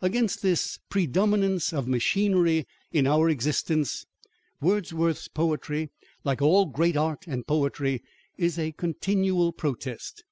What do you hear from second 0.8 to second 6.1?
predominance of machinery in our existence, Wordsworth's poetry,